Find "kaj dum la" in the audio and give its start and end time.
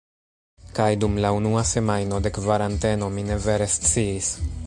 0.77-1.31